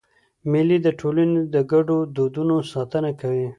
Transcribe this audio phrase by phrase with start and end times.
[0.51, 3.47] مېلې د ټولني د ګډو دودونو ساتنه کوي.